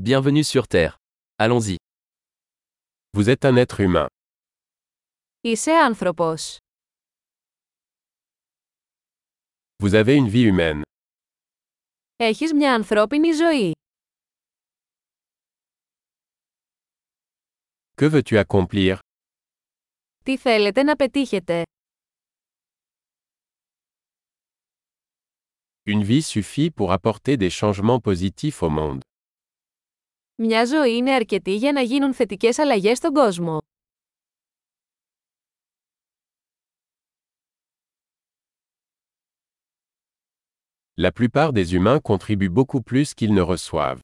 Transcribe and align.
Bienvenue 0.00 0.44
sur 0.44 0.68
Terre. 0.68 0.96
Allons-y. 1.38 1.76
Vous 3.14 3.28
êtes 3.30 3.44
un 3.44 3.56
être 3.56 3.80
humain. 3.80 4.06
Είσαι 5.40 5.70
άνθρωπος. 5.72 6.56
Vous 9.82 9.94
avez 9.94 10.14
une 10.16 10.28
vie 10.28 10.42
humaine. 10.52 10.82
Έχεις 12.16 12.52
μια 12.52 12.74
ανθρώπινη 12.74 13.32
ζωή. 13.32 13.72
Que 17.94 18.08
veux-tu 18.08 18.44
accomplir 18.44 18.96
Τι 20.24 20.38
θέλετε 20.38 20.82
να 20.82 20.96
πετύχετε. 20.96 21.62
Une 25.86 26.02
vie 26.04 26.22
suffit 26.22 26.70
pour 26.70 26.92
apporter 26.92 27.36
des 27.36 27.50
changements 27.50 28.00
positifs 28.00 28.62
au 28.62 28.70
monde. 28.70 29.00
Μια 30.37 30.65
ζωή 30.65 30.95
είναι 30.95 31.13
αρκετή 31.13 31.55
για 31.55 31.71
να 31.71 31.81
γίνουν 31.81 32.13
θετικές 32.13 32.57
αλλαγές 32.59 32.97
στον 32.97 33.13
κόσμο. 33.13 33.61
La 41.01 41.11
plupart 41.11 41.51
des 41.53 41.73
humains 41.73 41.99
contribuent 41.99 42.53
beaucoup 42.53 42.81
plus 42.81 43.13
qu'ils 43.13 43.33
ne 43.33 43.41
reçoivent. 43.55 43.99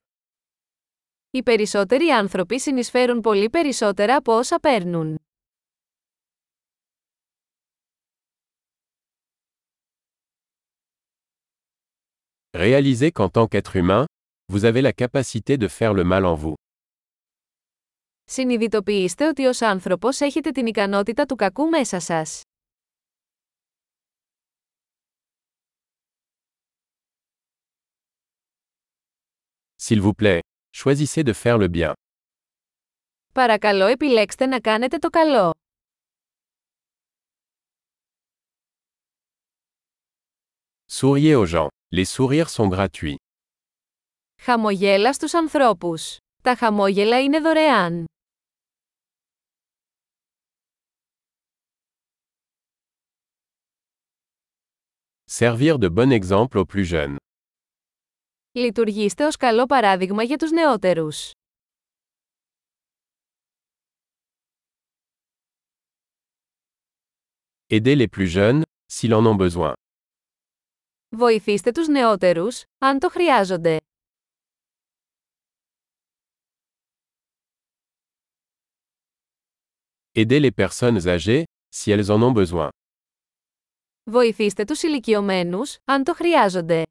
Οι 1.31 1.43
περισσότεροι 1.43 2.09
άνθρωποι 2.09 2.59
συνεισφέρουν 2.59 3.21
πολύ 3.21 3.49
περισσότερα 3.49 4.15
από 4.15 4.37
όσα 4.37 4.59
παίρνουν. 4.59 5.19
Réalisez 12.51 13.11
qu'en 13.11 13.29
tant 13.29 13.47
qu'être 13.47 13.75
humain, 13.75 14.05
vous 14.51 14.65
avez 14.65 14.81
la 14.81 14.93
capacité 14.93 15.57
de 15.57 15.67
faire 15.67 15.93
le 15.93 16.03
mal 16.03 16.25
en 16.25 16.35
vous. 16.35 16.55
Συνειδητοποιήστε 18.23 19.27
ότι 19.27 19.45
ως 19.45 19.61
άνθρωπος 19.61 20.19
έχετε 20.19 20.51
την 20.51 20.65
ικανότητα 20.65 21.25
του 21.25 21.35
κακού 21.35 21.69
μέσα 21.69 21.99
σας. 21.99 22.41
S'il 29.81 30.01
vous 30.01 30.13
plaît, 30.13 30.41
choisissez 30.71 31.23
de 31.23 31.33
faire 31.33 31.57
le 31.57 31.67
bien. 31.67 31.93
Παρακαλώ 33.33 33.85
επιλέξτε 33.85 34.45
να 34.45 34.59
κάνετε 34.59 34.97
το 34.97 35.09
καλό. 35.09 35.53
Souriez 40.91 41.35
aux 41.35 41.45
gens. 41.45 41.67
Les 41.91 42.05
sourires 42.05 42.49
sont 42.49 42.67
gratuits. 42.67 43.17
Χαμογέλα 44.46 45.12
στους 45.12 45.34
ανθρώπους. 45.34 46.16
Τα 46.42 46.56
χαμόγελα 46.56 47.22
είναι 47.22 47.40
δωρεάν. 47.40 48.04
Servir 55.30 55.78
de 55.78 55.94
bon 55.94 56.10
exemple 56.10 56.58
aux 56.58 56.66
plus 56.74 56.84
jeunes. 56.90 57.16
Λειτουργήστε 58.52 59.26
ως 59.26 59.36
καλό 59.36 59.66
παράδειγμα 59.66 60.22
για 60.22 60.36
τους 60.36 60.50
νεότερους. 60.50 61.30
Aidez 67.72 67.96
les 67.96 68.08
plus 68.16 68.28
jeunes, 68.34 68.62
s'ils 68.92 69.12
en 69.12 69.24
ont 69.26 69.48
besoin. 69.48 69.72
Βοηθήστε 71.16 71.70
τους 71.72 71.88
νεότερους, 71.88 72.62
αν 72.78 72.98
το 72.98 73.08
χρειάζονται. 73.08 73.78
Aidez 80.15 80.39
les 80.39 80.51
personnes 80.51 81.07
âgées, 81.07 81.43
si 81.75 81.91
elles 81.91 82.11
en 82.11 82.21
ont 82.21 82.33
besoin. 82.33 82.69
Βοηθήστε 84.03 84.63
τους 84.65 84.83
ηλικιωμένους, 84.83 85.77
αν 85.85 86.03
το 86.03 86.13
χρειάζονται. 86.13 86.83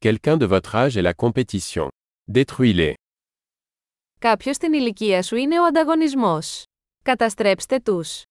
Quelqu'un 0.00 0.36
de 0.36 0.46
votre 0.46 0.74
âge 0.74 0.96
est 0.96 1.02
la 1.02 1.14
compétition. 1.14 1.88
Détruis-les. 2.32 2.94
Κάποιος 4.18 4.56
στην 4.56 4.72
ηλικία 4.72 5.22
σου 5.22 5.36
είναι 5.36 5.60
ο 5.60 5.64
ανταγωνισμός. 5.64 6.62
Καταστρέψτε 7.04 7.80
τους. 7.80 8.22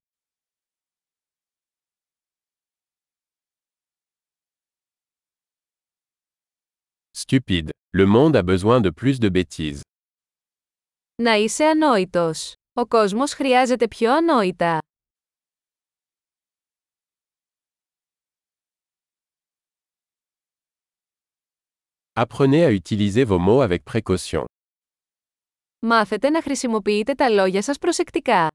Stupide. 7.20 7.70
Le 7.98 8.06
monde 8.06 8.36
a 8.36 8.44
besoin 8.44 8.82
de 8.82 8.90
plus 8.90 9.20
de 9.20 9.30
bêtises. 9.30 9.80
Να 11.22 11.34
είσαι 11.36 11.66
ανόητος. 11.66 12.54
Ο 12.74 12.86
κόσμος 12.88 13.34
χρειάζεται 13.34 13.88
πιο 13.88 14.14
ανόητα. 14.14 14.80
Apprenez 22.14 22.64
à 22.66 22.72
utiliser 22.72 23.26
vos 23.26 23.40
mots 23.40 23.62
avec 23.62 23.84
précaution. 23.92 24.44
Μάθετε 25.80 26.30
να 26.30 26.42
χρησιμοποιείτε 26.42 27.14
τα 27.14 27.30
λόγια 27.30 27.62
σας 27.62 27.78
προσεκτικά. 27.78 28.48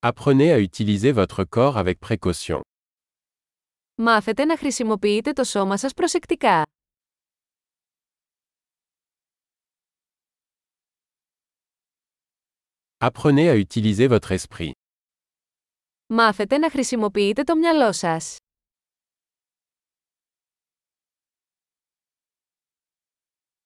Apprenez 0.00 0.52
à 0.52 0.58
utiliser 0.58 1.12
votre 1.12 1.44
corps 1.44 1.76
avec 1.76 1.98
précaution. 2.00 2.60
Μάθετε 3.94 4.44
να 4.44 4.56
χρησιμοποιείτε 4.56 5.32
το 5.32 5.44
σώμα 5.44 5.76
σας 5.76 5.92
προσεκτικά. 5.94 6.62
Apprenez 12.98 13.48
à 13.48 13.56
utiliser 13.56 14.08
votre 14.08 14.32
esprit. 14.32 14.70
Μάθετε 16.06 16.58
να 16.58 16.70
χρησιμοποιείτε 16.70 17.42
το 17.42 17.56
μυαλό 17.56 17.92
σας. 17.92 18.36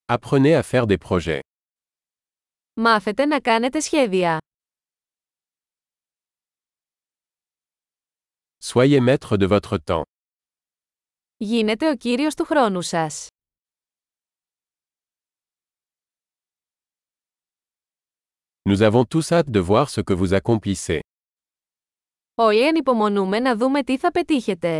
Apprenez 0.06 0.54
à 0.54 0.62
faire 0.62 0.87
des 0.87 0.99
projets. 1.09 1.41
Μάθετε 2.75 3.27
να 3.27 3.41
κάνετε 3.41 3.81
σχέδια. 3.81 4.38
Soyez 8.71 9.00
maître 9.00 9.37
de 9.37 9.47
votre 9.47 9.78
temps. 9.84 10.03
Γίνετε 11.37 11.88
ο 11.91 11.97
κύριος 11.97 12.34
του 12.34 12.44
χρόνου 12.44 12.82
σας. 12.82 13.28
Nous 18.69 18.82
avons 18.82 19.04
tous 19.04 19.32
hâte 19.32 19.50
de 19.50 19.60
voir 19.60 19.88
ce 19.91 20.00
que 20.00 20.15
vous 20.15 20.34
accomplissez. 20.34 20.99
Όλοι 22.34 22.66
ανυπομονούμε 22.66 23.38
να 23.41 23.56
δούμε 23.56 23.82
τι 23.82 23.99
θα 23.99 24.10
πετύχετε. 24.10 24.78